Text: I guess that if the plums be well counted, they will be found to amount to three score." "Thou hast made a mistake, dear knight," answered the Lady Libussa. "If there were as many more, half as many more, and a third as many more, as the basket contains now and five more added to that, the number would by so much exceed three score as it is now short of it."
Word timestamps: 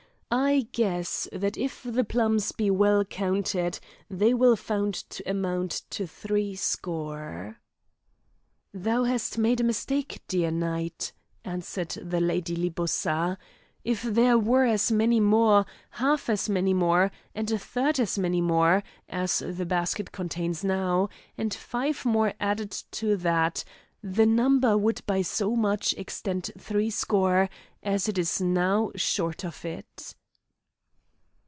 I 0.33 0.69
guess 0.71 1.27
that 1.33 1.57
if 1.57 1.81
the 1.83 2.05
plums 2.05 2.53
be 2.53 2.71
well 2.71 3.03
counted, 3.03 3.81
they 4.09 4.33
will 4.33 4.55
be 4.55 4.61
found 4.61 4.93
to 5.09 5.29
amount 5.29 5.81
to 5.89 6.07
three 6.07 6.55
score." 6.55 7.57
"Thou 8.73 9.03
hast 9.03 9.37
made 9.37 9.59
a 9.59 9.63
mistake, 9.65 10.21
dear 10.29 10.49
knight," 10.49 11.11
answered 11.43 11.89
the 12.01 12.21
Lady 12.21 12.55
Libussa. 12.55 13.35
"If 13.83 14.03
there 14.03 14.37
were 14.39 14.63
as 14.63 14.89
many 14.89 15.19
more, 15.19 15.65
half 15.89 16.29
as 16.29 16.47
many 16.47 16.73
more, 16.73 17.11
and 17.35 17.51
a 17.51 17.59
third 17.59 17.99
as 17.99 18.17
many 18.17 18.39
more, 18.39 18.83
as 19.09 19.39
the 19.39 19.65
basket 19.65 20.13
contains 20.13 20.63
now 20.63 21.09
and 21.37 21.53
five 21.53 22.05
more 22.05 22.33
added 22.39 22.71
to 22.91 23.17
that, 23.17 23.65
the 24.01 24.25
number 24.25 24.77
would 24.77 25.01
by 25.05 25.23
so 25.23 25.57
much 25.57 25.91
exceed 25.97 26.49
three 26.57 26.89
score 26.89 27.49
as 27.83 28.07
it 28.07 28.17
is 28.17 28.39
now 28.39 28.91
short 28.95 29.43
of 29.43 29.65
it." 29.65 30.15